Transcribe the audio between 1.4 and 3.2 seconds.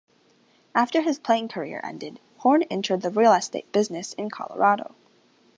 career ended, Horn entered the